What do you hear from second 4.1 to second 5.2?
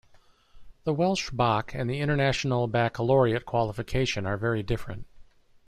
are very different.